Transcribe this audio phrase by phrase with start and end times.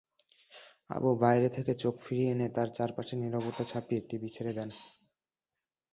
[0.89, 4.69] আবু বাইরে থেকে চোখ ফিরিয়ে এনে তাঁর চারপাশের নীরবতা ছাপিয়ে টিভি ছেড়ে দেন।